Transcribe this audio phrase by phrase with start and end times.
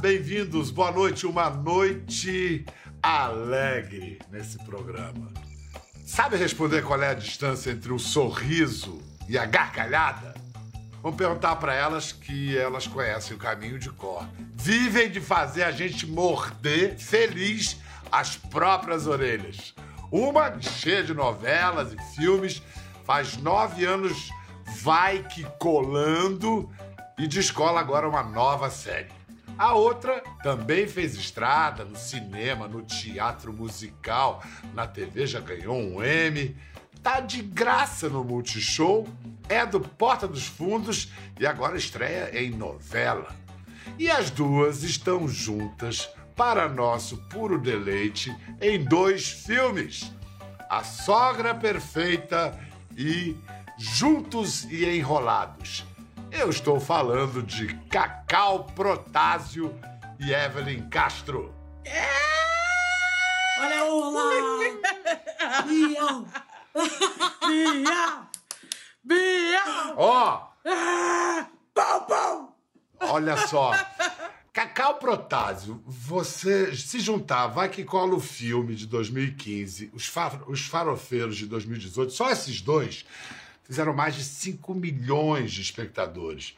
[0.00, 2.64] bem-vindos, boa noite, uma noite
[3.02, 5.32] alegre nesse programa.
[6.04, 10.34] Sabe responder qual é a distância entre o sorriso e a gargalhada?
[11.02, 14.26] Vamos perguntar para elas que elas conhecem o caminho de cor.
[14.54, 17.76] Vivem de fazer a gente morder feliz
[18.10, 19.74] as próprias orelhas.
[20.10, 22.62] Uma cheia de novelas e filmes,
[23.04, 24.30] faz nove anos
[24.80, 26.70] vai que colando
[27.18, 29.21] e descola agora uma nova série.
[29.62, 34.42] A outra também fez estrada no cinema, no teatro musical,
[34.74, 36.56] na TV já ganhou um Emmy.
[37.00, 39.06] Tá de graça no Multishow,
[39.48, 43.32] é do Porta dos Fundos e agora estreia em novela.
[43.96, 50.12] E as duas estão juntas para nosso puro deleite em dois filmes:
[50.68, 52.58] A Sogra Perfeita
[52.96, 53.36] e
[53.78, 55.84] Juntos e Enrolados.
[56.32, 59.78] Eu estou falando de Cacau Protásio
[60.18, 61.54] e Evelyn Castro.
[61.84, 62.08] É!
[63.60, 65.62] Olha lá!
[65.66, 66.26] Bial!
[67.46, 68.30] Bial!
[69.04, 69.94] Bial!
[69.98, 70.48] Ó!
[70.64, 71.46] Ah!
[71.74, 72.58] Pau, pau!
[72.98, 73.72] Olha só.
[74.54, 80.66] Cacau Protásio, você se juntar, vai que cola o filme de 2015, os, fa os
[80.66, 83.04] farofeiros de 2018, só esses dois
[83.62, 86.56] fizeram mais de 5 milhões de espectadores.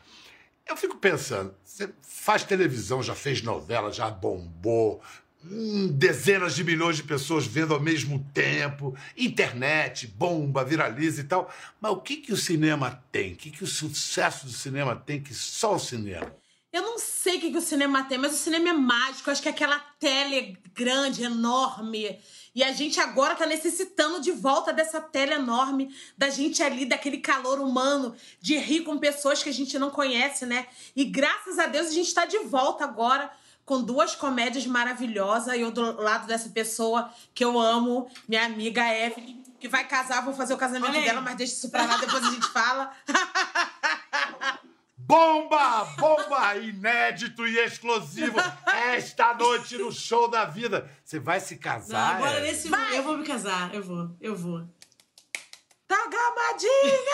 [0.66, 5.02] Eu fico pensando, você faz televisão, já fez novela, já bombou,
[5.44, 11.52] hum, dezenas de milhões de pessoas vendo ao mesmo tempo, internet, bomba, viraliza e tal.
[11.80, 13.34] Mas o que, que o cinema tem?
[13.34, 16.34] O que, que o sucesso do cinema tem que só o cinema?
[16.74, 19.30] Eu não sei o que, que o cinema tem, mas o cinema é mágico.
[19.30, 22.20] Eu acho que aquela tele grande, enorme,
[22.52, 27.18] e a gente agora tá necessitando de volta dessa tela enorme, da gente ali, daquele
[27.18, 30.66] calor humano, de rir com pessoas que a gente não conhece, né?
[30.96, 33.30] E graças a Deus a gente tá de volta agora
[33.64, 35.54] com duas comédias maravilhosas.
[35.54, 40.24] E eu do lado dessa pessoa que eu amo, minha amiga Evelyn, que vai casar,
[40.24, 42.92] vou fazer o casamento dela, mas deixa isso pra lá, depois a gente fala.
[45.06, 45.84] Bomba!
[45.98, 46.56] Bomba!
[46.56, 50.90] Inédito e exclusivo esta noite no Show da Vida.
[51.04, 52.18] Você vai se casar?
[52.18, 52.42] Não, agora é?
[52.42, 52.96] nesse vai.
[52.96, 54.66] eu vou me casar, eu vou, eu vou.
[55.86, 57.04] Tá gamadinha!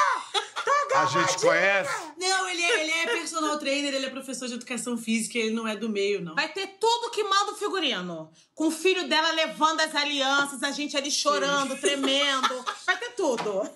[0.65, 1.25] Tá gamadinha!
[1.25, 1.91] A gente conhece?
[2.17, 5.67] Não, ele é, ele é personal trainer, ele é professor de educação física, ele não
[5.67, 6.37] é do meio, não.
[6.37, 8.31] Vai ter tudo que manda o figurino.
[8.55, 11.81] Com o filho dela levando as alianças, a gente ali chorando, Sim.
[11.81, 12.65] tremendo.
[12.87, 13.69] Vai ter tudo.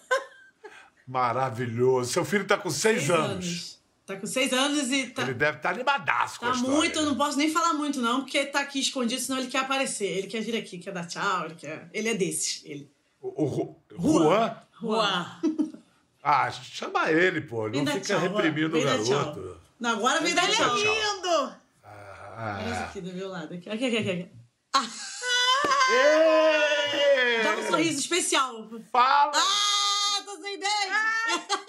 [1.05, 2.13] Maravilhoso.
[2.13, 3.47] Seu filho tá com seis, seis anos.
[3.47, 3.84] anos.
[4.07, 5.23] Tá com seis anos e tá.
[5.23, 6.77] Ele deve estar tá animadaço com tá a história.
[6.77, 9.49] muito, eu não posso nem falar muito, não, porque ele tá aqui escondido, senão ele
[9.49, 10.19] quer aparecer.
[10.19, 11.89] Ele quer vir aqui, quer dar tchau, ele quer.
[11.93, 12.91] Ele é desses, ele.
[13.21, 14.57] O, o Juan?
[14.81, 15.41] Juan.
[16.27, 17.69] Ah, chama ele, pô.
[17.69, 19.61] Não fica tchau, reprimindo o garoto.
[19.79, 20.75] Não, agora vem dar tchau.
[20.79, 21.55] Ele é lindo!
[21.85, 22.63] Ah.
[22.65, 23.53] Olha aqui do meu lado.
[23.53, 23.99] Aqui, aqui, aqui.
[23.99, 24.31] aqui.
[24.73, 24.87] Ah.
[27.45, 28.71] Dá um sorriso especial.
[28.91, 29.33] Fala!
[29.35, 30.91] Ah, tô sem dente!
[30.91, 31.64] Ah.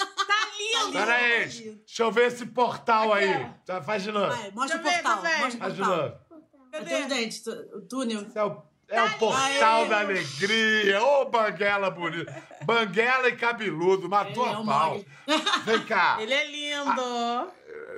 [0.92, 1.48] Pera aí,
[1.86, 3.50] deixa eu ver esse portal aí.
[3.68, 4.36] Já faz de novo.
[4.36, 5.16] Vai, mostra o portal.
[5.18, 6.26] Mostra o faz de novo.
[6.72, 7.48] Cadê os dentes?
[7.48, 8.22] O túnel.
[8.22, 9.90] Esse é o, é o portal Aê.
[9.90, 11.02] da alegria.
[11.02, 12.44] Ô, oh, banguela bonita.
[12.64, 15.04] Banguela e cabeludo, matou a pau.
[15.66, 16.18] Vem cá.
[16.22, 17.02] Ele é lindo.
[17.02, 17.48] Ah,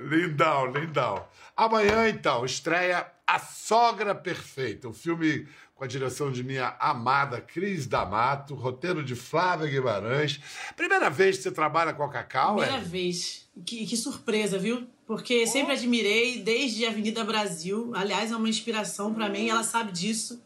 [0.02, 1.28] lindão, lindão.
[1.56, 7.40] Amanhã, então, estreia A Sogra Perfeita, o um filme com a direção de minha amada
[7.40, 10.40] Cris D'Amato, roteiro de Flávia Guimarães.
[10.76, 12.84] Primeira vez que você trabalha com a Cacau, Primeira é?
[12.84, 13.48] vez.
[13.64, 14.88] Que, que, surpresa, viu?
[15.06, 15.48] Porque oh.
[15.48, 17.92] sempre admirei desde Avenida Brasil.
[17.94, 19.30] Aliás, é uma inspiração para oh.
[19.30, 20.44] mim, ela sabe disso.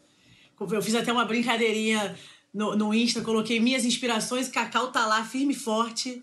[0.60, 2.14] Eu fiz até uma brincadeirinha
[2.52, 6.22] no, no Insta, coloquei minhas inspirações, Cacau tá lá firme e forte.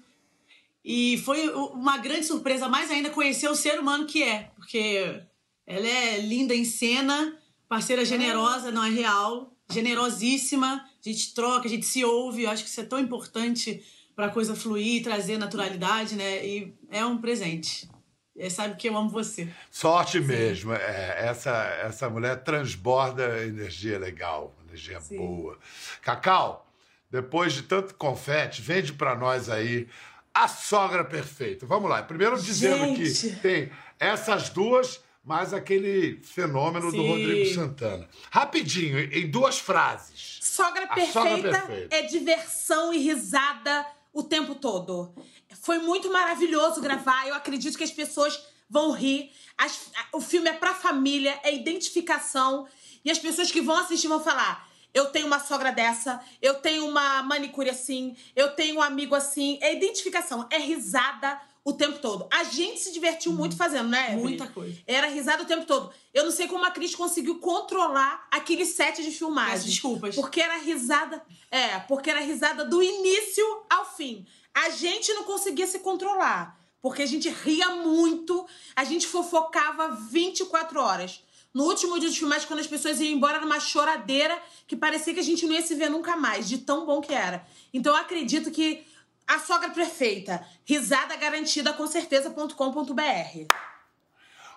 [0.86, 4.52] E foi uma grande surpresa, mais ainda, conhecer o ser humano que é.
[4.56, 5.20] Porque
[5.66, 7.38] ela é linda em cena,
[7.70, 9.54] Parceira generosa, não é real.
[9.72, 10.84] Generosíssima.
[10.84, 12.44] A gente troca, a gente se ouve.
[12.44, 13.86] Eu acho que isso é tão importante
[14.16, 16.46] para a coisa fluir, trazer naturalidade, né?
[16.46, 17.88] E é um presente.
[18.36, 19.48] É, sabe que eu amo você.
[19.70, 20.26] Sorte Sim.
[20.26, 20.74] mesmo.
[20.74, 21.52] É, essa,
[21.84, 25.18] essa mulher transborda energia legal, energia Sim.
[25.18, 25.60] boa.
[26.02, 26.68] Cacau,
[27.12, 29.88] depois de tanto confete, vende para nós aí
[30.34, 31.66] a sogra perfeita.
[31.66, 32.02] Vamos lá.
[32.02, 33.30] Primeiro dizendo Gente.
[33.30, 36.98] que tem essas duas mas aquele fenômeno Sim.
[36.98, 38.10] do Rodrigo Santana.
[38.32, 40.40] Rapidinho, em duas frases.
[40.42, 45.14] Sogra perfeita, sogra perfeita é diversão e risada o tempo todo.
[45.62, 47.28] Foi muito maravilhoso gravar.
[47.28, 49.32] Eu acredito que as pessoas vão rir.
[49.56, 52.68] As, o filme é pra família, é identificação.
[53.06, 56.88] E as pessoas que vão assistir vão falar: eu tenho uma sogra dessa, eu tenho
[56.88, 59.60] uma manicure assim, eu tenho um amigo assim.
[59.62, 62.28] É identificação, é risada o tempo todo.
[62.32, 64.08] A gente se divertiu muito fazendo, né?
[64.08, 64.22] Evelyn?
[64.22, 64.78] Muita coisa.
[64.88, 65.92] Era risada o tempo todo.
[66.14, 69.54] Eu não sei como a Cris conseguiu controlar aquele set de filmagem.
[69.54, 70.16] Peço desculpas.
[70.16, 71.22] Porque era risada.
[71.52, 74.26] É, porque era risada do início ao fim.
[74.54, 76.60] A gente não conseguia se controlar.
[76.82, 81.22] Porque a gente ria muito, a gente fofocava 24 horas.
[81.54, 85.14] No último dia de filmagem, quando as pessoas iam embora, era uma choradeira que parecia
[85.14, 87.46] que a gente não ia se ver nunca mais, de tão bom que era.
[87.74, 88.86] Então eu acredito que
[89.30, 93.54] a sogra perfeita, risada garantida com certeza.com.br.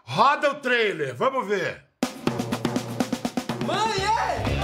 [0.04, 1.84] Roda o trailer, vamos ver.
[3.66, 4.56] Mãe, ei!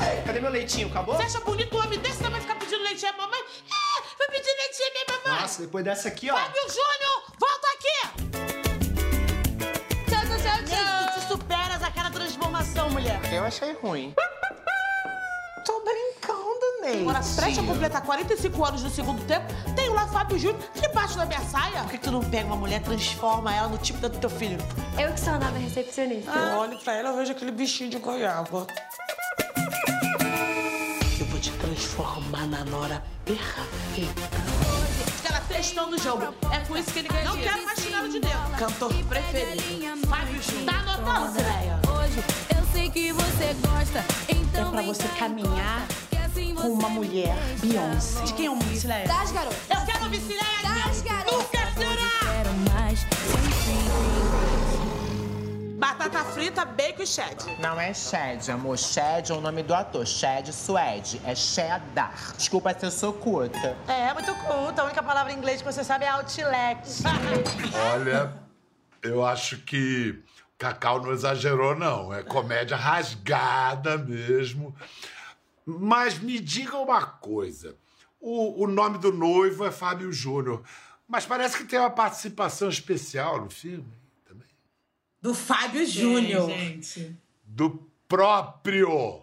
[0.00, 0.22] Mãe, ei!
[0.22, 0.88] Cadê meu leitinho?
[0.88, 1.16] Acabou?
[1.16, 2.16] Você acha bonito um homem desse?
[2.16, 3.40] Você vai ficar pedindo leite à mamãe?
[3.40, 5.42] É, vai pedir leite à minha mamãe.
[5.42, 6.36] Nossa, depois dessa aqui, ó.
[6.36, 7.98] Fábio Júnior, volta aqui!
[10.08, 11.12] Tchau, tchau, tchau, tchau.
[11.12, 13.20] Tu te superas aquela transformação, mulher.
[13.30, 14.14] Eu achei ruim.
[16.86, 21.26] Agora, preste a completar 45 anos no segundo tempo, tem lá Fábio Júnior debaixo da
[21.26, 21.82] minha saia.
[21.82, 24.58] Por que tu não pega uma mulher, transforma ela no tipo do teu filho?
[24.96, 26.30] Eu que sou a nova recepcionista.
[26.30, 28.66] Eu olho pra ela, eu vejo aquele bichinho de goiaba.
[31.18, 34.22] Eu vou te transformar na nora perfeita.
[35.28, 36.32] Ela testando o jogo.
[36.52, 38.56] É por isso que ele ganha Não quero mais tirar de dentro.
[38.56, 40.06] Cantor preferido.
[40.06, 40.64] Fábio Júnior.
[40.66, 41.80] Tá anotando, Cileia?
[41.98, 42.24] Hoje
[42.56, 45.86] eu sei que você gosta, então É pra você caminhar
[46.54, 48.22] com uma mulher Beyoncé.
[48.24, 49.06] De quem é o mundo, Cileia?
[49.06, 51.32] Das garotas, Eu quero ouvir Cileia das garotas.
[51.32, 52.32] Nunca será!
[52.32, 53.06] Quero mais,
[55.78, 57.60] Batata frita, bacon e cheddar.
[57.60, 58.78] Não é Shed, amor.
[58.78, 60.06] Shed é o nome do ator.
[60.06, 61.20] Shed Suede.
[61.24, 62.34] É cheddar.
[62.36, 63.76] Desculpa se eu sou curta.
[63.86, 64.82] É, muito culta.
[64.82, 66.80] A única palavra em inglês que você sabe é outlet.
[67.92, 68.32] Olha,
[69.02, 70.18] eu acho que
[70.58, 72.12] Cacau não exagerou, não.
[72.12, 74.74] É comédia rasgada mesmo.
[75.66, 77.76] Mas me diga uma coisa.
[78.20, 80.62] O, o nome do noivo é Fábio Júnior.
[81.08, 83.84] Mas parece que tem uma participação especial no filme
[84.24, 84.46] também.
[85.20, 86.48] Do Fábio Júnior.
[87.44, 89.22] Do próprio.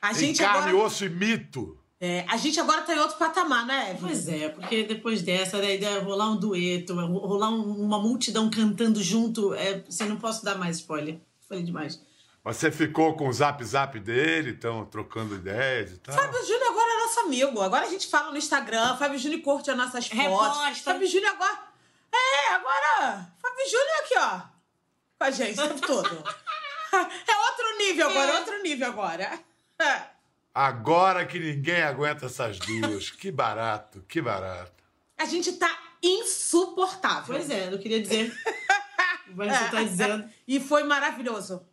[0.00, 0.84] A Em gente carne, agora...
[0.86, 1.78] osso e mito.
[1.98, 4.00] É, a gente agora tá em outro patamar, né, Evelyn?
[4.00, 9.02] Pois é, porque depois dessa, da ideia rolar um dueto, rolar um- uma multidão cantando
[9.02, 11.18] junto, é, assim, não posso dar mais spoiler.
[11.48, 11.98] Falei demais.
[12.46, 16.14] Você ficou com o zap zap dele, estão trocando ideias e tal.
[16.14, 17.60] Fábio Júnior agora é nosso amigo.
[17.60, 18.96] Agora a gente fala no Instagram.
[18.96, 20.24] Fábio Júnior curte as nossas fotos.
[20.24, 20.92] Reposta.
[20.92, 21.58] Fábio Júnior agora.
[22.12, 23.32] É, agora.
[23.42, 24.40] Fábio Júnior aqui, ó.
[25.18, 26.24] Com a gente o tempo todo.
[26.92, 29.40] É outro nível agora, é outro nível agora.
[29.78, 30.02] É.
[30.54, 33.10] Agora que ninguém aguenta essas duas.
[33.10, 34.82] que barato, que barato.
[35.18, 37.34] A gente tá insuportável.
[37.34, 38.32] Pois é, eu queria dizer.
[39.34, 40.30] Mas você tá dizendo.
[40.48, 41.66] E foi maravilhoso.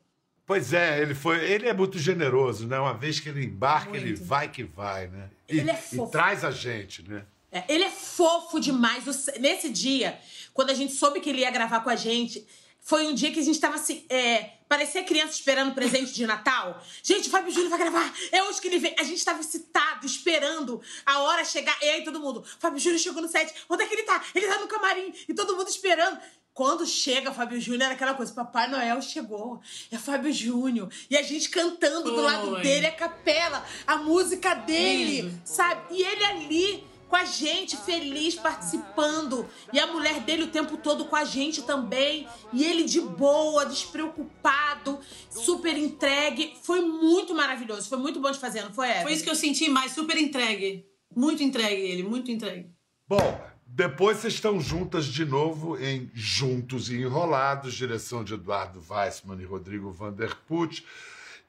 [0.45, 2.77] Pois é, ele foi, ele é muito generoso, né?
[2.77, 4.25] Uma vez que ele embarca, ele Muito.
[4.25, 5.29] vai que vai, né?
[5.47, 6.11] E, Ele é e fofo.
[6.11, 7.23] traz a gente, né?
[7.51, 9.05] É, ele é fofo demais.
[9.39, 10.19] Nesse dia,
[10.53, 12.45] quando a gente soube que ele ia gravar com a gente,
[12.81, 14.05] foi um dia que a gente tava assim.
[14.09, 16.83] É, parecia criança esperando presente de Natal.
[17.03, 18.11] Gente, o Fábio Júnior vai gravar.
[18.31, 18.95] É hoje que ele vem.
[18.97, 21.77] A gente tava excitado, esperando a hora chegar.
[21.79, 23.53] E aí todo mundo, Fábio Júnior chegou no set.
[23.69, 24.23] Onde é que ele tá?
[24.33, 25.13] Ele tá no camarim.
[25.29, 26.19] E todo mundo esperando.
[26.55, 29.61] Quando chega Fábio Júnior, era aquela coisa: Papai Noel chegou.
[29.91, 30.91] É Fábio Júnior.
[31.07, 35.97] E a gente cantando do lado dele, a capela, a música dele, sabe?
[35.97, 39.47] E ele ali com a gente, feliz, participando.
[39.71, 42.27] E a mulher dele o tempo todo com a gente também.
[42.51, 46.55] E ele de boa, despreocupado, super entregue.
[46.63, 47.87] Foi muito maravilhoso.
[47.87, 49.03] Foi muito bom de fazer, não foi, Eva?
[49.03, 50.87] Foi isso que eu senti mais, super entregue.
[51.15, 52.71] Muito entregue ele, muito entregue.
[53.07, 59.39] Bom, depois vocês estão juntas de novo em Juntos e Enrolados, direção de Eduardo Weissman
[59.39, 60.83] e Rodrigo Vanderput.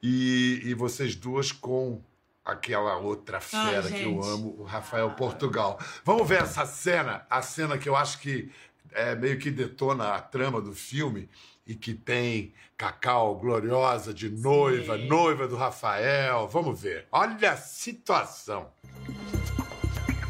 [0.03, 2.03] E, e vocês duas com
[2.45, 5.79] aquela outra fera que eu amo, o Rafael Portugal.
[6.03, 8.51] Vamos ver essa cena, a cena que eu acho que
[8.91, 11.27] é, meio que detona a trama do filme
[11.65, 16.47] e que tem Cacau gloriosa de noiva, noiva do Rafael.
[16.47, 17.07] Vamos ver.
[17.11, 18.67] Olha a situação.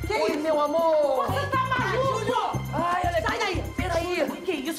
[0.09, 1.27] Oi, meu amor!
[1.27, 2.54] Você tá maluco?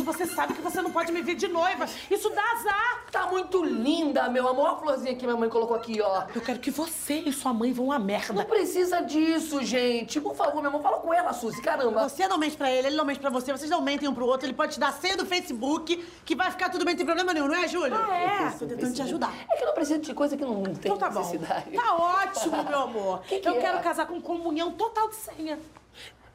[0.06, 1.84] Você sabe que você não pode me ver de noiva.
[2.08, 3.04] Isso dá azar.
[3.10, 4.66] Tá muito linda, meu amor.
[4.68, 6.22] A florzinha que minha mãe colocou aqui, ó.
[6.32, 8.32] Eu quero que você e sua mãe vão a merda.
[8.32, 10.20] Não precisa disso, gente.
[10.20, 11.60] Por favor, meu amor, fala com ela, Suzy.
[11.60, 12.08] Caramba.
[12.08, 14.26] Você não mente pra ele, ele não mente pra você, vocês não mentem um pro
[14.26, 17.06] outro, ele pode te dar senha do Facebook, que vai ficar tudo bem, não tem
[17.06, 17.94] problema nenhum, não é, Júlio?
[17.96, 18.50] Ah, é?
[18.50, 19.34] Tô tentando te ajudar.
[19.50, 21.18] É que eu não preciso de coisa que não tem Então tá bom.
[21.18, 21.70] necessidade.
[21.72, 23.22] Tá ótimo, meu amor.
[23.26, 23.60] Que que eu é?
[23.60, 25.58] quero casar com comunhão total de senha.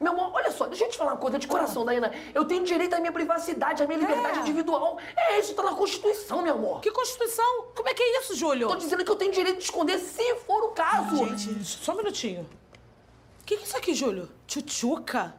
[0.02, 2.12] Meu amor, olha só, deixa eu te falar uma coisa de coração, Daiana.
[2.34, 4.42] Eu tenho direito à minha privacidade, à minha liberdade É.
[4.42, 4.98] individual.
[5.16, 6.80] É isso, tá na Constituição, meu amor.
[6.80, 7.66] Que Constituição?
[7.74, 8.66] Como é que é isso, Júlio?
[8.68, 11.16] Tô dizendo que eu tenho direito de esconder se for o caso.
[11.16, 12.42] Gente, só um minutinho.
[13.40, 14.28] O que, que é isso aqui, Júlio?
[14.46, 15.34] Tchutchuca?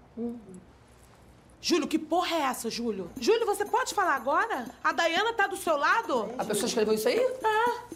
[1.61, 3.09] Júlio, que porra é essa, Júlio?
[3.19, 4.65] Júlio, você pode falar agora?
[4.83, 6.29] A Dayana tá do seu lado?
[6.37, 7.17] A pessoa escreveu isso aí?
[7.19, 7.93] É.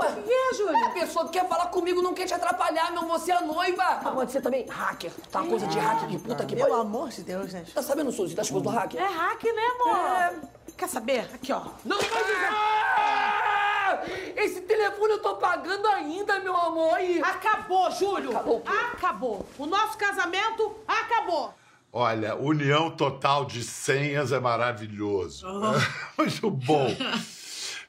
[0.00, 0.86] Ué, O que é, Júlio?
[0.86, 3.06] a pessoa que quer falar comigo não quer te atrapalhar, meu.
[3.08, 3.82] Você é noiva.
[3.82, 5.10] Ah, Pode ser também hacker.
[5.30, 6.80] Tá uma coisa de hacker de puta que Pelo pariu.
[6.82, 7.64] amor de Deus, né?
[7.74, 9.00] Tá sabendo, Suzy, das coisas do hacker?
[9.00, 10.48] É hack, né, amor?
[10.76, 11.28] Quer saber?
[11.34, 11.62] Aqui, ó.
[11.84, 12.48] Não vai dizer.
[12.50, 14.00] Ah!
[14.36, 16.94] Esse telefone eu tô pagando ainda, meu amor.
[16.94, 17.20] Aí.
[17.22, 18.30] Acabou, Júlio.
[18.30, 18.62] Acabou?
[18.92, 19.46] Acabou.
[19.58, 21.52] O nosso casamento acabou.
[21.92, 25.46] Olha, união total de senhas é maravilhoso.
[26.18, 26.86] Muito bom.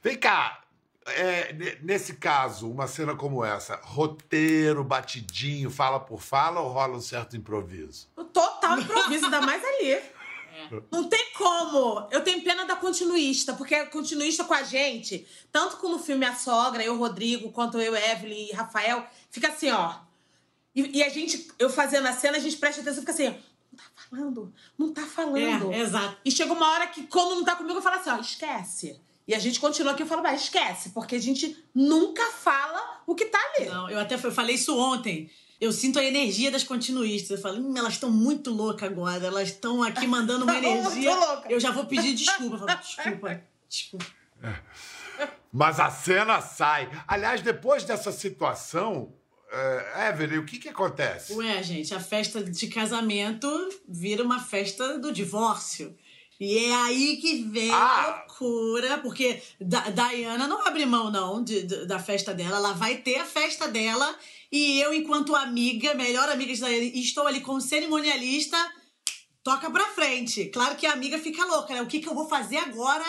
[0.02, 0.59] Vem cá.
[1.12, 6.98] É, ne- nesse caso, uma cena como essa, roteiro, batidinho, fala por fala ou rola
[6.98, 8.08] um certo improviso?
[8.34, 10.00] Total improviso, ainda mais ali.
[10.92, 12.08] Não tem como.
[12.12, 16.26] Eu tenho pena da continuista, porque a continuista com a gente, tanto como no filme
[16.26, 19.96] A Sogra, eu, Rodrigo, quanto eu, Evelyn e Rafael, fica assim, ó.
[20.76, 23.30] E, e a gente, eu fazendo a cena, a gente presta atenção e fica assim,
[23.72, 25.72] não tá falando, não tá falando.
[25.74, 26.18] É, exato.
[26.26, 29.00] E chega uma hora que, quando não tá comigo, eu falo assim, ó, esquece.
[29.28, 33.14] E a gente continua aqui e fala, mas esquece, porque a gente nunca fala o
[33.14, 33.70] que tá ali.
[33.70, 35.30] Não, eu até eu falei isso ontem.
[35.62, 37.32] Eu sinto a energia das continuistas.
[37.32, 39.26] Eu falo, hum, elas estão muito loucas agora.
[39.28, 41.14] Elas estão aqui mandando uma Muito energia.
[41.16, 41.52] louca.
[41.52, 42.56] Eu já vou pedir desculpa.
[42.56, 44.06] Eu falo, desculpa, desculpa.
[45.52, 46.90] Mas a cena sai.
[47.08, 49.14] Aliás, depois dessa situação,
[49.52, 51.34] é, Evelyn, o que que acontece?
[51.34, 53.50] Ué, gente, a festa de casamento
[53.88, 55.96] vira uma festa do divórcio.
[56.40, 57.76] E é aí que vem Ah.
[58.02, 62.56] a loucura, porque da Diana não abre mão, não, de- de- da festa dela.
[62.58, 64.16] Ela vai ter a festa dela.
[64.52, 68.58] E eu, enquanto amiga, melhor amiga de Diana, estou ali como cerimonialista,
[69.44, 70.46] toca pra frente.
[70.46, 71.82] Claro que a amiga fica louca, né?
[71.82, 73.04] O que, que eu vou fazer agora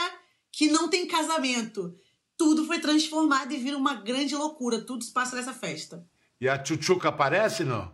[0.50, 1.94] que não tem casamento?
[2.36, 4.80] Tudo foi transformado e vira uma grande loucura.
[4.80, 6.04] Tudo se passa nessa festa.
[6.40, 7.92] E a tchutchuca aparece, não?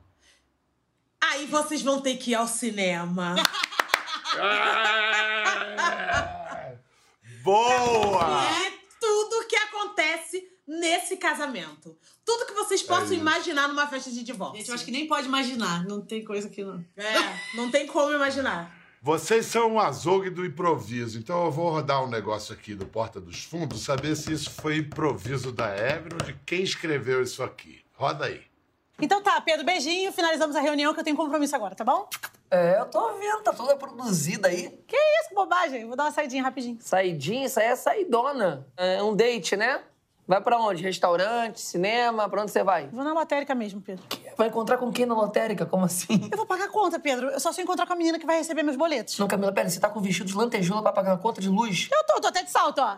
[1.21, 3.35] Aí vocês vão ter que ir ao cinema.
[7.47, 8.43] Boa!
[8.43, 11.97] É tudo que acontece nesse casamento.
[12.25, 14.59] Tudo que vocês possam imaginar numa festa de divórcio.
[14.59, 15.85] Gente, eu acho que nem pode imaginar.
[15.85, 16.85] Não tem coisa que não.
[16.97, 17.15] É,
[17.55, 18.77] não tem como imaginar.
[19.01, 23.21] Vocês são um azogue do improviso, então eu vou rodar um negócio aqui do Porta
[23.21, 27.81] dos Fundos, saber se isso foi improviso da Evelyn ou de quem escreveu isso aqui.
[27.93, 28.43] Roda aí.
[29.01, 30.11] Então tá, Pedro, beijinho.
[30.13, 32.09] Finalizamos a reunião que eu tenho compromisso agora, tá bom?
[32.51, 34.71] É, eu tô vendo, tá toda produzida aí.
[34.87, 35.87] Que isso, que bobagem.
[35.87, 36.79] Vou dar uma saidinha rapidinho.
[36.81, 38.67] Saidinha, isso aí é saidona.
[38.77, 39.83] É um date, né?
[40.27, 40.83] Vai pra onde?
[40.83, 42.29] Restaurante, cinema?
[42.29, 42.89] Pra onde você vai?
[42.89, 44.05] Vou na lotérica mesmo, Pedro.
[44.37, 45.67] Vai encontrar com quem na lotérica?
[45.67, 46.29] Como assim?
[46.33, 47.29] Eu vou pagar a conta, Pedro.
[47.29, 49.19] Eu só se encontrar com a menina que vai receber meus boletos.
[49.19, 51.89] Não, Camila, pera, você tá com vestido de lantejoula pra pagar a conta de luz?
[51.93, 52.97] Eu tô, tô até de salto, ó.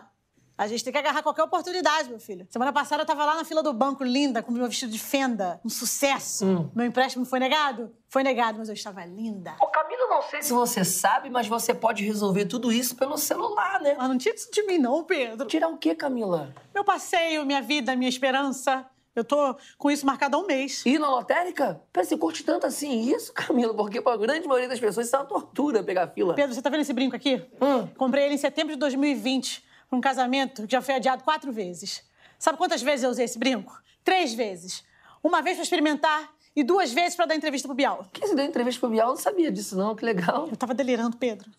[0.59, 2.45] A gente tem que agarrar qualquer oportunidade, meu filho.
[2.49, 5.57] Semana passada eu tava lá na fila do banco, linda, com meu vestido de fenda.
[5.63, 6.69] Um sucesso.
[6.75, 7.95] Meu empréstimo foi negado?
[8.09, 9.55] Foi negado, mas eu estava linda.
[9.57, 13.79] Ô, Camila, não sei se você sabe, mas você pode resolver tudo isso pelo celular,
[13.79, 13.95] né?
[13.97, 15.47] Ah, não tira isso de mim, não, Pedro.
[15.47, 16.53] Tirar o quê, Camila?
[16.75, 18.85] Meu passeio, minha vida, minha esperança.
[19.15, 20.85] Eu tô com isso marcado há um mês.
[20.85, 21.81] Ir na lotérica?
[21.93, 23.73] Pera, você curte tanto assim isso, Camila?
[23.73, 26.33] Porque pra grande maioria das pessoas isso é uma tortura pegar fila.
[26.33, 27.41] Pedro, você tá vendo esse brinco aqui?
[27.61, 27.87] Hum.
[27.97, 32.03] Comprei ele em setembro de 2020 um casamento que já foi adiado quatro vezes.
[32.37, 33.77] Sabe quantas vezes eu usei esse brinco?
[34.03, 34.83] Três vezes.
[35.23, 38.07] Uma vez pra experimentar e duas vezes pra dar entrevista pro Bial.
[38.13, 39.07] Quem se deu entrevista pro Bial?
[39.09, 39.95] Eu não sabia disso, não.
[39.95, 40.47] Que legal.
[40.49, 41.49] Eu tava delirando, Pedro.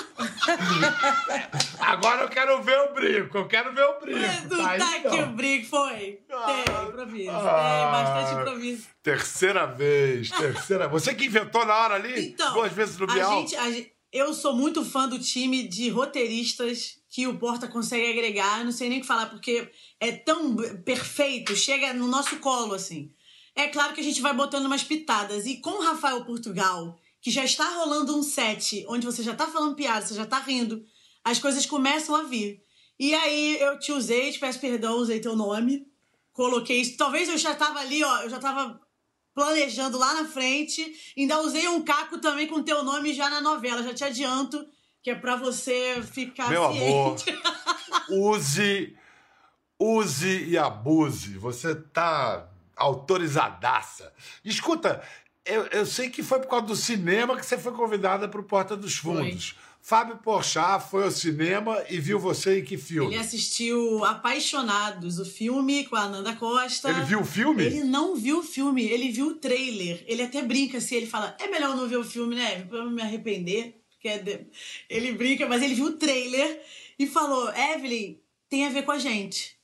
[1.78, 4.48] Agora eu quero ver o brinco, eu quero ver o brinco.
[4.48, 5.24] Tu Tá aí, tá aqui ó.
[5.24, 6.20] o brinco, foi?
[6.26, 7.30] Tem improviso.
[7.30, 7.80] Ah.
[7.82, 8.86] Tem bastante improviso.
[9.02, 10.88] Terceira vez, terceira.
[10.88, 12.28] Você que inventou na hora ali?
[12.30, 13.30] Então, duas vezes no a Bial?
[13.40, 18.10] gente, a gente- eu sou muito fã do time de roteiristas que o Porta consegue
[18.10, 18.60] agregar.
[18.60, 22.74] Eu não sei nem o que falar, porque é tão perfeito, chega no nosso colo,
[22.74, 23.12] assim.
[23.54, 25.46] É claro que a gente vai botando umas pitadas.
[25.46, 29.46] E com o Rafael Portugal, que já está rolando um set onde você já tá
[29.46, 30.84] falando piada, você já tá rindo,
[31.24, 32.62] as coisas começam a vir.
[32.98, 35.86] E aí eu te usei, te peço perdão, usei teu nome,
[36.32, 36.96] coloquei isso.
[36.96, 38.80] Talvez eu já tava ali, ó, eu já tava
[39.34, 40.94] planejando lá na frente.
[41.16, 43.82] Ainda usei um caco também com teu nome já na novela.
[43.82, 44.66] Já te adianto
[45.02, 47.42] que é pra você ficar Meu amor, ciente.
[48.10, 48.96] use,
[49.78, 51.38] use e abuse.
[51.38, 54.12] Você tá autorizadaça.
[54.44, 55.02] Escuta,
[55.44, 58.76] eu, eu sei que foi por causa do cinema que você foi convidada pro Porta
[58.76, 59.56] dos Fundos.
[59.82, 63.14] Fábio Porchat foi ao cinema e viu você em que filme?
[63.14, 66.90] Ele assistiu Apaixonados, o filme com a Ananda Costa.
[66.90, 67.64] Ele viu o filme?
[67.64, 70.04] Ele não viu o filme, ele viu o trailer.
[70.06, 72.62] Ele até brinca assim, ele fala: é melhor não ver o filme, né?
[72.62, 73.82] Pra eu não me arrepender.
[73.90, 74.46] Porque é
[74.88, 76.62] Ele brinca, mas ele viu o trailer
[76.98, 78.18] e falou: Evelyn,
[78.48, 79.58] tem a ver com a gente.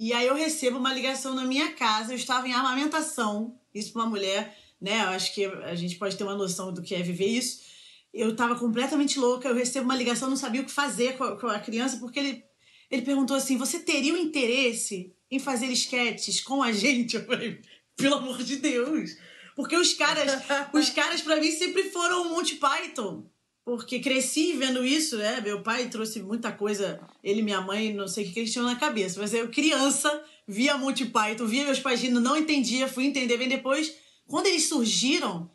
[0.00, 4.02] E aí eu recebo uma ligação na minha casa, eu estava em amamentação, isso pra
[4.02, 5.02] uma mulher, né?
[5.04, 7.71] Eu acho que a gente pode ter uma noção do que é viver isso.
[8.12, 11.40] Eu tava completamente louca, eu recebo uma ligação, não sabia o que fazer com a,
[11.40, 12.44] com a criança, porque ele,
[12.90, 17.16] ele perguntou assim: você teria o interesse em fazer esquetes com a gente?
[17.16, 17.60] Eu falei,
[17.96, 19.16] pelo amor de Deus.
[19.56, 20.42] Porque os caras,
[20.72, 23.26] os caras para mim sempre foram Monty Python.
[23.64, 25.40] Porque cresci vendo isso, né?
[25.40, 28.66] Meu pai trouxe muita coisa, ele e minha mãe, não sei o que eles tinham
[28.66, 29.20] na cabeça.
[29.20, 33.48] Mas eu, criança, via Monty Python, via meus pais rindo, não entendia, fui entender bem
[33.48, 33.94] depois.
[34.26, 35.48] Quando eles surgiram,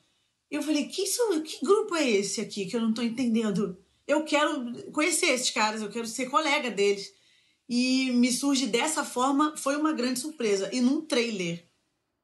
[0.56, 3.78] eu falei, que, isso, que grupo é esse aqui que eu não tô entendendo?
[4.08, 7.12] Eu quero conhecer esses caras, eu quero ser colega deles.
[7.70, 10.70] E me surge dessa forma, foi uma grande surpresa.
[10.72, 11.66] E num trailer.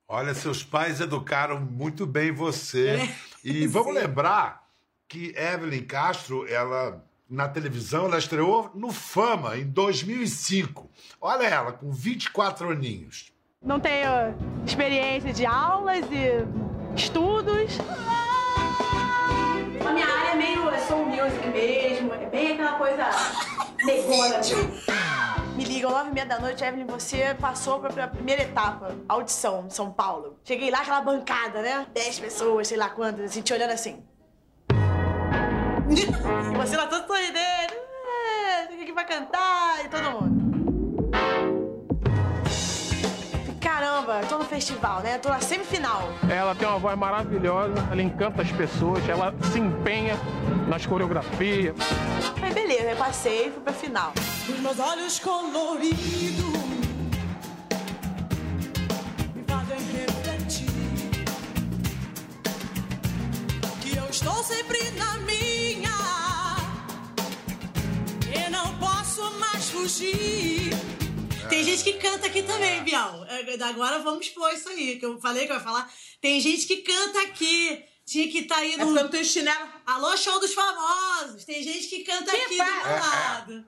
[0.07, 2.89] Olha, seus pais educaram muito bem você.
[2.89, 3.99] É, E vamos sim.
[3.99, 4.65] lembrar
[5.07, 10.89] que Evelyn Castro, ela na televisão, ela estreou no Fama em 2005.
[11.19, 13.33] Olha ela, com 24 aninhos.
[13.61, 17.77] Não tenho experiência de aulas e estudos.
[20.87, 23.05] Soul music mesmo, é bem aquela coisa
[23.83, 24.41] negona.
[25.55, 29.65] Me ligam nove e meia da noite, Evelyn, você passou pra, pra primeira etapa, audição,
[29.67, 30.37] em São Paulo.
[30.43, 31.85] Cheguei lá, aquela bancada, né?
[31.93, 34.03] Dez pessoas, sei lá quantas, assim, te olhando assim.
[35.89, 36.05] e
[36.57, 37.73] você lá todo sorridendo.
[38.49, 40.43] É, tem aqui pra cantar, e todo mundo.
[43.61, 45.17] Caramba, tô no festival, né?
[45.17, 46.09] Tô na semifinal.
[46.29, 50.15] Ela tem uma voz maravilhosa, ela encanta as pessoas, ela se empenha
[50.67, 51.75] nas coreografias.
[52.41, 54.13] Aí beleza, eu passei e fui pra final.
[54.49, 56.43] Os meus olhos coloridos
[59.35, 60.67] me fazem refletir
[63.81, 65.89] que eu estou sempre na minha
[68.33, 70.71] e não posso mais fugir.
[71.49, 73.25] Tem gente que canta aqui também, Bial.
[73.25, 75.89] É, Agora vamos expor isso aí, que eu falei que eu ia falar.
[76.19, 77.83] Tem gente que canta aqui.
[78.05, 78.97] Tinha que estar aí no.
[78.97, 79.67] É porque eu chinelo.
[79.85, 81.45] Alô, show dos famosos.
[81.45, 82.99] Tem gente que canta Que aqui fa- do meu É, é.
[82.99, 83.65] lado.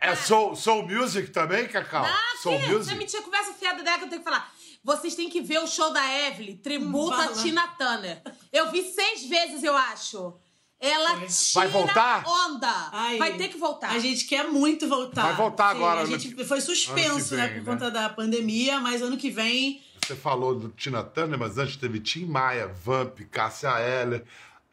[0.00, 2.04] É soul, soul music também, Cacau?
[2.04, 2.66] Ah, soul que?
[2.68, 2.96] music?
[2.96, 4.52] Me tinha conversa fiada dela que eu tenho que falar.
[4.84, 7.42] Vocês têm que ver o show da Evelyn, tributo a fala.
[7.42, 8.22] Tina Turner.
[8.52, 10.38] Eu vi seis vezes, eu acho.
[10.82, 12.24] Ela tira voltar?
[12.26, 12.88] onda.
[12.92, 13.90] Ai, Vai ter que voltar.
[13.90, 15.22] A gente quer muito voltar.
[15.22, 17.78] Vai voltar Sim, agora, A gente que- foi suspenso, né, vem, por né?
[17.80, 19.80] conta da pandemia, mas ano que vem.
[20.04, 24.24] Você falou do Tina Turner, mas antes teve Tim Maia, Vamp, Cássia Eller.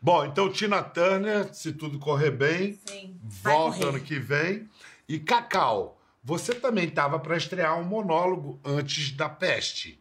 [0.02, 2.80] Bom, então Tina Turner, se tudo correr bem,
[3.24, 3.90] vai volta correr.
[3.90, 4.68] ano que vem.
[5.08, 10.00] E Cacau, você também estava para estrear um monólogo antes da peste.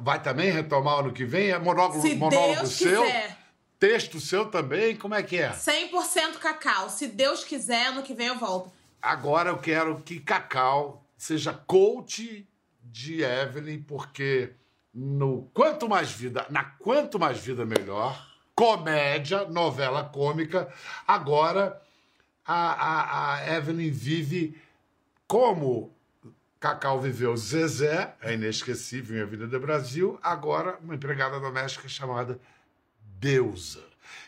[0.00, 1.50] Vai também retomar ano que vem?
[1.50, 3.02] É monólogo, Se monólogo Deus seu?
[3.02, 3.37] quiser.
[3.78, 4.96] Texto seu também?
[4.96, 5.50] Como é que é?
[5.50, 6.90] 100% cacau.
[6.90, 8.72] Se Deus quiser, ano que vem eu volto.
[9.00, 12.46] Agora eu quero que Cacau seja coach
[12.82, 14.54] de Evelyn, porque
[14.92, 20.72] no Quanto Mais Vida, na Quanto Mais Vida Melhor, comédia, novela cômica,
[21.06, 21.80] agora
[22.44, 24.60] a, a, a Evelyn vive
[25.28, 25.94] como
[26.58, 32.40] Cacau viveu Zezé, é inesquecível em A Vida do Brasil, agora uma empregada doméstica chamada
[33.18, 33.84] Deusa.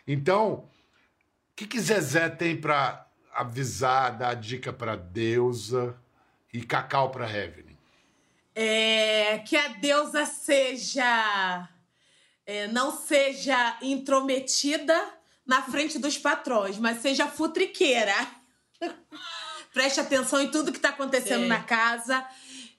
[0.06, 0.68] Então, o
[1.56, 5.96] que, que Zezé tem para avisar, dar dica para Deusa
[6.52, 7.76] e Cacau para Evelyn?
[8.54, 11.68] É, que a deusa seja.
[12.44, 15.14] é, não seja intrometida
[15.46, 18.14] na frente dos patrões, mas seja futriqueira.
[19.72, 21.48] Preste atenção em tudo que está acontecendo Sim.
[21.48, 22.26] na casa.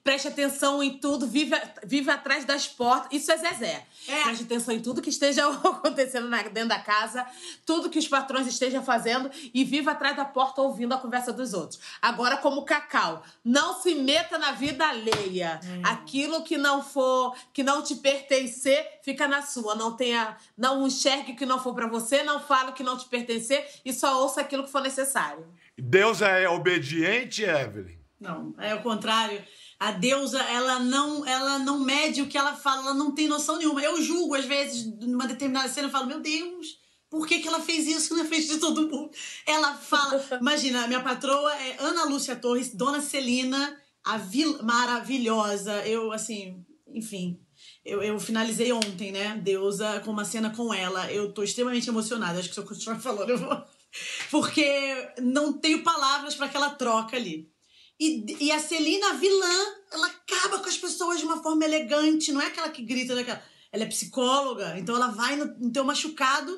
[0.03, 3.09] Preste atenção em tudo, viva, viva atrás das portas.
[3.11, 3.85] Isso é Zezé.
[4.23, 7.25] Preste atenção em tudo que esteja acontecendo na- dentro da casa,
[7.65, 11.53] tudo que os patrões estejam fazendo e viva atrás da porta ouvindo a conversa dos
[11.53, 11.79] outros.
[12.01, 15.59] Agora, como Cacau, não se meta na vida alheia.
[15.83, 19.75] Aquilo que não for, que não te pertencer, fica na sua.
[19.75, 22.97] Não tenha, não enxergue o que não for pra você, não fale o que não
[22.97, 25.45] te pertencer e só ouça aquilo que for necessário.
[25.77, 27.99] Deusa é obediente, Evelyn?
[28.19, 29.43] Não, é o contrário.
[29.81, 33.57] A deusa, ela não, ela não mede o que ela fala, ela não tem noção
[33.57, 33.81] nenhuma.
[33.81, 36.77] Eu julgo, às vezes, numa determinada cena, eu falo, meu Deus,
[37.09, 39.09] por que, que ela fez isso na frente de todo mundo?
[39.43, 45.73] Ela fala, imagina, minha patroa é Ana Lúcia Torres, Dona Celina, a vil, maravilhosa.
[45.87, 47.39] Eu, assim, enfim.
[47.83, 49.35] Eu, eu finalizei ontem, né?
[49.43, 51.11] Deusa com uma cena com ela.
[51.11, 52.37] Eu tô extremamente emocionada.
[52.37, 53.63] Acho que se eu continuar falando, eu vou.
[54.29, 57.49] Porque não tenho palavras para aquela troca ali.
[58.01, 62.31] E, e a Celina, a vilã, ela acaba com as pessoas de uma forma elegante.
[62.31, 63.43] Não é aquela que grita, né?
[63.71, 66.51] Ela é psicóloga, então ela vai no, no teu machucado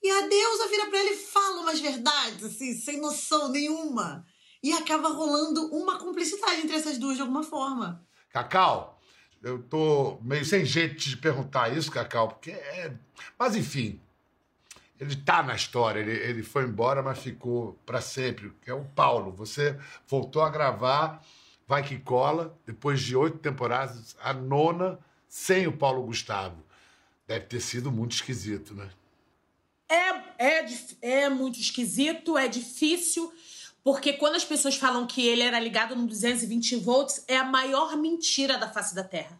[0.00, 4.24] e a deusa vira pra ela e fala umas verdades, assim, sem noção nenhuma.
[4.62, 8.06] E acaba rolando uma cumplicidade entre essas duas de alguma forma.
[8.30, 9.00] Cacau,
[9.42, 12.96] eu tô meio sem jeito de perguntar isso, Cacau, porque é.
[13.36, 14.00] Mas enfim,
[14.98, 18.84] ele tá na história, ele, ele foi embora, mas ficou para sempre, que é o
[18.84, 19.32] Paulo.
[19.32, 21.22] Você voltou a gravar
[21.66, 26.62] Vai Que Cola, depois de oito temporadas, a nona sem o Paulo Gustavo.
[27.26, 28.88] Deve ter sido muito esquisito, né?
[29.88, 30.66] É, é,
[31.02, 33.32] é muito esquisito, é difícil,
[33.82, 37.96] porque quando as pessoas falam que ele era ligado no 220 volts, é a maior
[37.96, 39.38] mentira da face da Terra.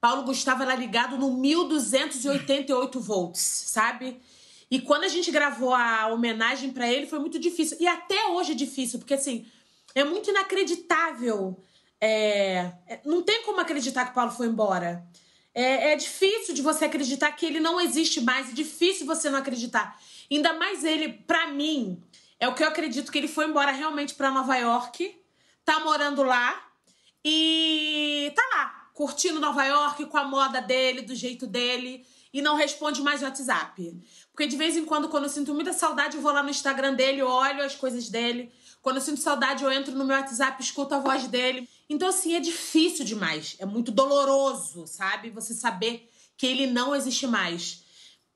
[0.00, 4.20] Paulo Gustavo era ligado no 1288 volts, sabe?
[4.70, 7.76] E quando a gente gravou a homenagem pra ele, foi muito difícil.
[7.80, 9.46] E até hoje é difícil, porque assim,
[9.94, 11.60] é muito inacreditável.
[12.00, 15.04] É, é- não tem como acreditar que o Paulo foi embora.
[15.52, 18.50] É, é difícil de você acreditar que ele não existe mais.
[18.50, 20.00] É difícil você não acreditar.
[20.30, 22.00] Ainda mais ele, pra mim,
[22.38, 25.20] é o que eu acredito que ele foi embora realmente pra Nova York,
[25.64, 26.62] tá morando lá
[27.24, 32.56] e tá lá, curtindo Nova York com a moda dele, do jeito dele, e não
[32.56, 34.00] responde mais WhatsApp.
[34.32, 36.94] Porque de vez em quando, quando eu sinto muita saudade, eu vou lá no Instagram
[36.94, 38.52] dele, olho as coisas dele.
[38.80, 41.68] Quando eu sinto saudade, eu entro no meu WhatsApp, escuto a voz dele.
[41.88, 43.56] Então, assim, é difícil demais.
[43.58, 45.30] É muito doloroso, sabe?
[45.30, 47.84] Você saber que ele não existe mais.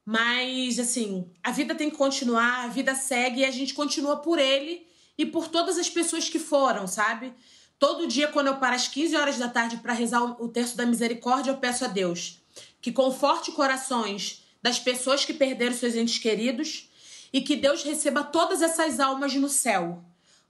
[0.04, 4.38] Mas, assim, a vida tem que continuar, a vida segue e a gente continua por
[4.38, 7.32] ele e por todas as pessoas que foram, sabe?
[7.78, 10.76] Todo dia, quando eu paro às 15 horas da tarde para rezar o o terço
[10.76, 12.43] da misericórdia, eu peço a Deus
[12.84, 16.90] que conforte corações das pessoas que perderam seus entes queridos
[17.32, 20.04] e que Deus receba todas essas almas no céu,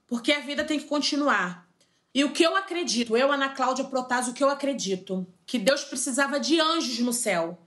[0.05, 1.65] porque a vida tem que continuar.
[2.13, 5.85] E o que eu acredito, eu, Ana Cláudia Protásio, o que eu acredito, que Deus
[5.85, 7.57] precisava de anjos no céu.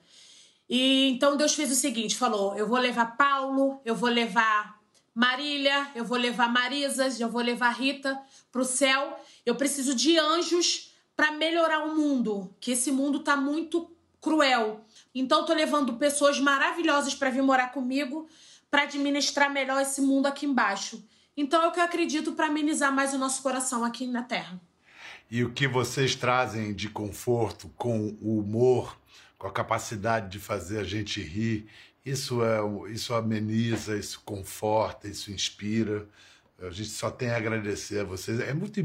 [0.68, 4.78] E então Deus fez o seguinte: falou, eu vou levar Paulo, eu vou levar
[5.14, 8.20] Marília, eu vou levar Marisas, eu vou levar Rita
[8.52, 9.18] pro céu.
[9.46, 14.84] Eu preciso de anjos para melhorar o mundo, que esse mundo tá muito cruel.
[15.14, 18.28] Então tô levando pessoas maravilhosas para vir morar comigo
[18.70, 21.02] para administrar melhor esse mundo aqui embaixo.
[21.36, 24.60] Então é o que eu acredito para amenizar mais o nosso coração aqui na Terra.
[25.30, 28.98] E o que vocês trazem de conforto com o humor,
[29.36, 31.68] com a capacidade de fazer a gente rir,
[32.04, 32.58] isso é
[32.90, 36.08] isso ameniza, isso conforta, isso inspira.
[36.60, 38.40] A gente só tem a agradecer a vocês.
[38.40, 38.80] É muito,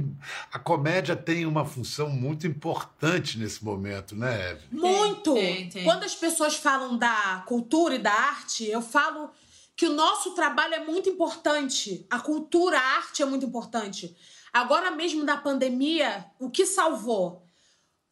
[0.52, 4.68] a comédia tem uma função muito importante nesse momento, né, Evelyn?
[4.72, 5.34] Muito!
[5.34, 5.84] tem, tem.
[5.84, 9.32] Quando as pessoas falam da cultura e da arte, eu falo
[9.76, 12.06] que o nosso trabalho é muito importante.
[12.12, 14.16] A cultura, a arte é muito importante.
[14.54, 17.44] Agora mesmo na pandemia, o que salvou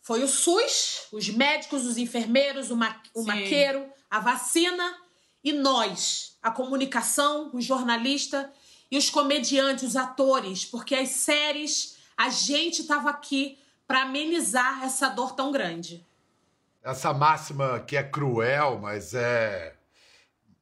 [0.02, 4.98] foi o SUS, os médicos, os enfermeiros, o, ma o maqueiro, a vacina
[5.44, 8.52] e nós, a comunicação, o jornalista
[8.92, 15.08] e os comediantes, os atores, porque as séries, a gente estava aqui para amenizar essa
[15.10, 16.06] dor tão grande.
[16.84, 19.76] Essa máxima que é cruel, mas é.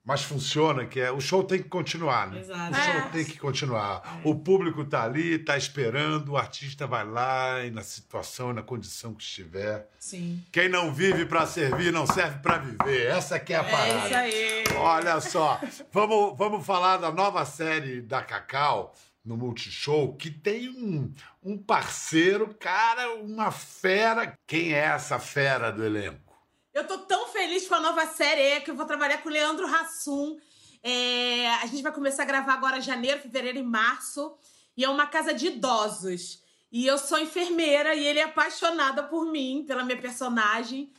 [0.03, 2.39] Mas funciona, que é o show tem que continuar, né?
[2.39, 2.71] Exato.
[2.71, 3.01] O show É.
[3.09, 4.21] tem que continuar.
[4.23, 9.13] O público tá ali, tá esperando, o artista vai lá e na situação, na condição
[9.13, 9.87] que estiver.
[9.99, 10.43] Sim.
[10.51, 13.07] Quem não vive para servir não serve para viver.
[13.07, 14.05] Essa que é a parada.
[14.05, 14.63] isso aí.
[14.77, 15.59] Olha só,
[15.91, 22.55] vamos, vamos falar da nova série da Cacau no Multishow, que tem um, um parceiro,
[22.59, 24.33] cara, uma fera.
[24.47, 26.28] Quem é essa fera do elenco?
[26.73, 29.65] Eu tô tão feliz com a nova série que eu vou trabalhar com o Leandro
[29.65, 30.37] Hassum.
[30.83, 34.37] É, a gente vai começar a gravar agora em janeiro, fevereiro e março.
[34.77, 36.43] E é uma casa de idosos.
[36.71, 40.91] E eu sou enfermeira e ele é apaixonado por mim, pela minha personagem.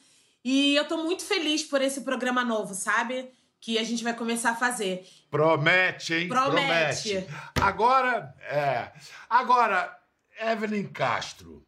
[0.45, 3.31] E eu tô muito feliz por esse programa novo, sabe?
[3.61, 5.07] Que a gente vai começar a fazer.
[5.31, 6.29] Promete, hein?
[6.29, 7.27] Promete.
[7.61, 8.91] Agora, é.
[9.29, 9.97] Agora,
[10.41, 11.65] Evelyn Castro,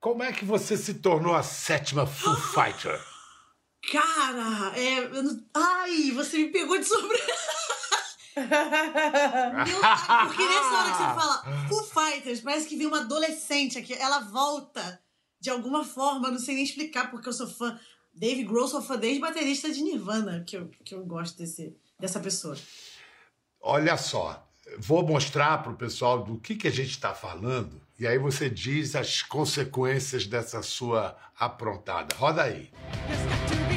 [0.00, 3.00] como é que você se tornou a sétima Foo Fighter?
[3.90, 5.10] Cara, é.
[5.54, 7.24] Ai, você me pegou de surpresa.
[8.38, 9.80] Meu,
[10.26, 13.94] porque nessa hora que você fala Foo Fighters, parece que vem uma adolescente aqui.
[13.94, 15.00] Ela volta
[15.40, 17.78] de alguma forma, não sei nem explicar porque eu sou fã.
[18.14, 22.18] Dave Grohl, sou fã desde baterista de Nirvana, que eu, que eu gosto desse, dessa
[22.18, 22.56] pessoa.
[23.60, 24.47] Olha só,
[24.78, 28.48] vou mostrar para o pessoal do que, que a gente está falando e aí você
[28.48, 32.14] diz as consequências dessa sua aprontada.
[32.14, 32.70] Roda aí.
[33.08, 33.67] Yeah,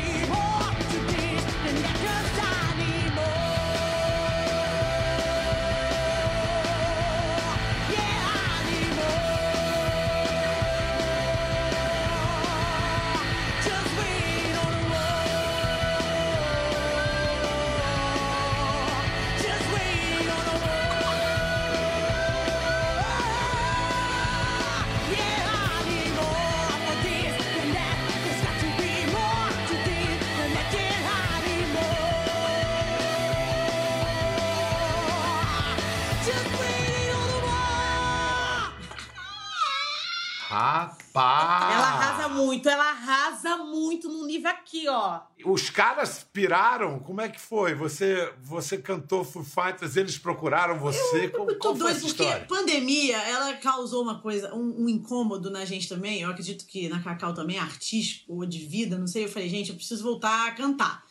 [44.82, 45.22] aqui, ó.
[45.46, 47.00] Os caras piraram?
[47.00, 47.74] Como é que foi?
[47.76, 51.30] Você, você cantou Foo Fighters, eles procuraram você?
[51.30, 52.46] Como, Muito qual foi doido, porque história?
[52.46, 56.22] pandemia, ela causou uma coisa, um, um incômodo na gente também.
[56.22, 59.26] Eu acredito que na Cacau também, artístico ou de vida, não sei.
[59.26, 61.04] Eu falei, gente, eu preciso voltar a cantar.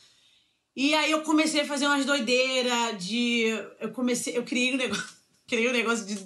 [0.76, 3.46] E aí eu comecei a fazer umas doideiras de.
[3.80, 5.04] Eu comecei, eu criei um negócio,
[5.46, 6.16] criei um negócio de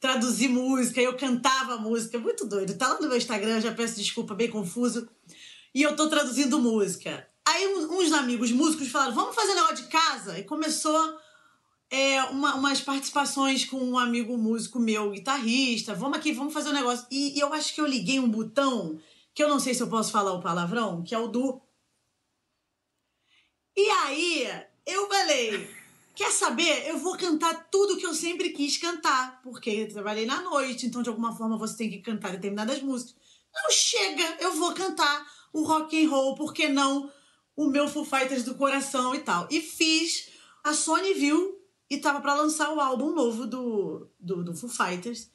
[0.00, 2.76] traduzir música, eu cantava música, muito doido.
[2.76, 5.08] Tá lá no meu Instagram, já peço desculpa, bem confuso.
[5.74, 7.28] E eu tô traduzindo música.
[7.46, 10.38] Aí uns amigos músicos falaram, vamos fazer negócio de casa?
[10.38, 11.18] E começou
[11.90, 15.94] é, uma- umas participações com um amigo músico meu, guitarrista.
[15.94, 17.06] Vamos aqui, vamos fazer um negócio.
[17.10, 18.98] E, e eu acho que eu liguei um botão,
[19.34, 21.60] que eu não sei se eu posso falar o palavrão, que é o do.
[23.76, 24.48] E aí,
[24.86, 25.68] eu falei,
[26.14, 26.88] quer saber?
[26.88, 31.02] Eu vou cantar tudo que eu sempre quis cantar, porque eu trabalhei na noite, então
[31.02, 33.14] de alguma forma você tem que cantar determinadas músicas.
[33.52, 37.10] Não chega, eu vou cantar o rock and roll, por que não
[37.56, 39.46] o meu Foo Fighters do coração e tal.
[39.50, 40.28] E fiz,
[40.64, 41.56] a Sony viu
[41.88, 45.30] e tava pra lançar o álbum novo do, do, do Foo Fighters.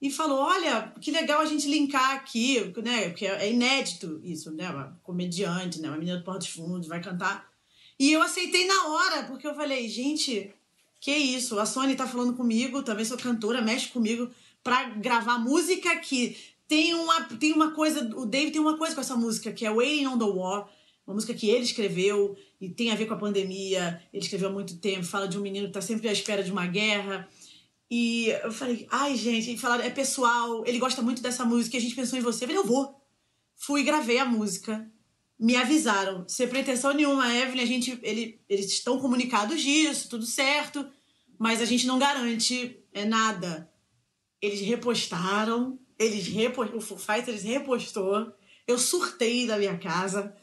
[0.00, 3.08] E falou: olha, que legal a gente linkar aqui, né?
[3.08, 4.70] Porque é inédito isso, né?
[4.70, 5.88] Uma comediante, né?
[5.88, 7.50] Uma menina do Porto dos Fundos vai cantar.
[7.98, 10.54] E eu aceitei na hora, porque eu falei, gente,
[11.00, 11.58] que isso?
[11.58, 14.30] A Sony tá falando comigo, também sou cantora, mexe comigo
[14.62, 19.00] pra gravar música que tem uma, tem uma coisa, o Dave tem uma coisa com
[19.00, 20.68] essa música, que é Waiting on the War,
[21.06, 24.02] uma música que ele escreveu e tem a ver com a pandemia.
[24.12, 26.50] Ele escreveu há muito tempo, fala de um menino que tá sempre à espera de
[26.50, 27.28] uma guerra.
[27.90, 31.78] E eu falei, ai, gente, e falaram, é pessoal, ele gosta muito dessa música, e
[31.78, 32.44] a gente pensou em você.
[32.44, 33.00] Eu falei, eu vou.
[33.56, 34.90] Fui e gravei a música.
[35.38, 40.88] Me avisaram, sem pretensão nenhuma, Evelyn, a gente, ele, eles estão comunicados disso, tudo certo,
[41.38, 43.70] mas a gente não garante é, nada.
[44.40, 48.32] Eles repostaram, eles repo, o Foo Fighters repostou,
[48.66, 50.34] eu surtei da minha casa,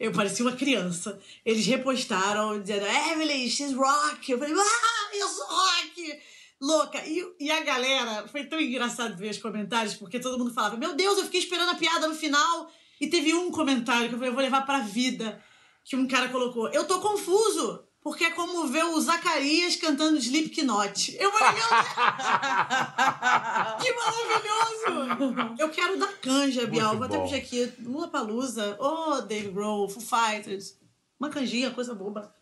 [0.00, 1.20] eu parecia uma criança.
[1.44, 4.30] Eles repostaram, dizendo, Evelyn, she's rock.
[4.30, 6.20] Eu falei, ah, eu sou rock!
[6.60, 7.06] Louca.
[7.06, 10.94] E, e a galera, foi tão engraçado ver os comentários, porque todo mundo falava, meu
[10.94, 12.72] Deus, eu fiquei esperando a piada no final.
[12.98, 15.42] E teve um comentário que eu falei, eu vou levar pra vida,
[15.84, 21.16] que um cara colocou, eu tô confuso, porque é como ver o Zacarias cantando Slipknot.
[21.18, 21.60] Eu falei,
[23.82, 25.56] que maravilhoso!
[25.58, 26.94] Eu quero dar canja, Bial.
[26.94, 30.78] Vou até pedir aqui, Lula Palusa, oh, Dave Grohl, Foo Fighters.
[31.18, 32.32] Uma canjinha, coisa boba.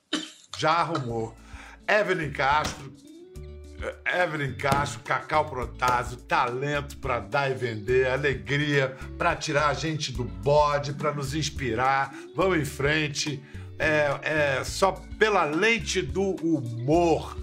[0.59, 1.35] Já arrumou.
[1.89, 2.93] Evelyn Castro.
[3.81, 10.13] eh, Evelyn Castro, Cacau Protásio, talento pra dar e vender, alegria pra tirar a gente
[10.13, 12.15] do bode, pra nos inspirar.
[12.37, 13.43] Vamos em frente.
[13.79, 17.37] É, é só pela lente do humor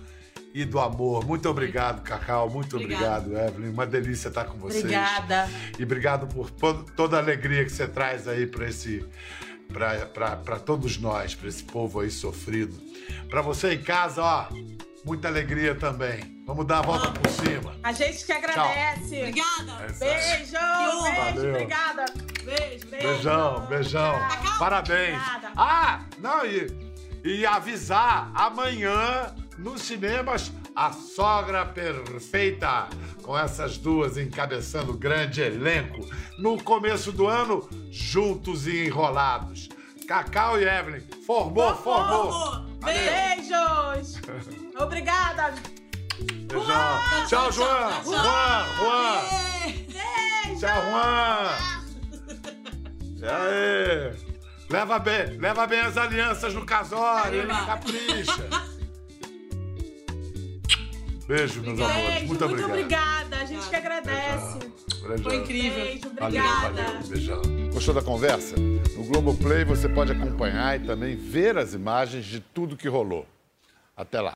[0.54, 1.26] e do amor.
[1.26, 2.50] Muito obrigado, Cacau.
[2.50, 3.20] Muito Obrigada.
[3.26, 3.70] obrigado, Evelyn.
[3.72, 4.84] Uma delícia estar com vocês.
[4.84, 5.50] Obrigada.
[5.80, 9.06] E obrigado por to- toda a alegria que você traz aí para esse
[9.74, 12.78] para todos nós, para esse povo aí sofrido.
[13.30, 14.48] Para você em casa, ó,
[15.06, 16.44] muita alegria também.
[16.46, 17.78] Vamos dar a volta por cima.
[17.82, 19.18] A gente que agradece.
[19.20, 19.72] Obrigada.
[19.84, 19.92] É.
[19.94, 21.50] Beijo, beijo, Valeu.
[21.52, 22.06] obrigada.
[22.44, 23.08] Beijo, beijo.
[23.08, 24.16] Beijão, beijão.
[24.60, 25.18] Parabéns.
[25.18, 25.52] Obrigada.
[25.56, 26.68] Ah, não, e,
[27.24, 32.88] e avisar, amanhã nos cinemas, A Sogra Perfeita,
[33.22, 36.08] com essas duas encabeçando o grande elenco.
[36.40, 39.70] No começo do ano, juntos e enrolados.
[40.08, 42.66] Cacau e Evelyn, formou, formou.
[42.84, 44.20] Beijos.
[44.80, 45.54] Obrigada.
[46.20, 47.28] Beijão.
[47.28, 48.04] Tchau, João.
[48.04, 49.20] Juan, Juan.
[50.60, 51.81] Tchau, Juan.
[53.22, 54.14] E aí?
[54.70, 57.48] Leva bem, leva bem as alianças no casório, hein?
[57.48, 58.48] Capricha.
[61.28, 62.06] Beijo, meus amores.
[62.06, 62.70] Beijo, Muito obrigado.
[62.70, 63.36] obrigada.
[63.38, 64.60] A gente que agradece.
[65.02, 65.18] Beijão.
[65.24, 65.84] Foi incrível.
[65.86, 66.84] Beijo, Valeu, obrigada.
[66.84, 67.08] valeu.
[67.08, 67.42] Beijão.
[67.74, 68.56] Gostou da conversa?
[68.58, 73.26] No Globoplay você pode acompanhar e também ver as imagens de tudo que rolou.
[73.96, 74.30] Até lá.